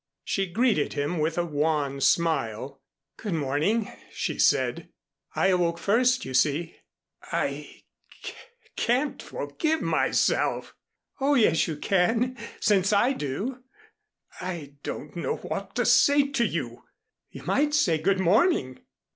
[0.23, 2.81] She greeted him with a wan smile.
[3.17, 4.89] "Good morning," she said.
[5.35, 6.77] "I awoke first, you see."
[7.31, 7.81] "I
[8.23, 8.33] c
[8.75, 10.73] can't forgive myself."
[11.19, 13.61] "Oh, yes, you can, since I do."
[14.41, 16.85] "I don't know what to say to you."
[17.29, 18.79] "You might say 'good morning.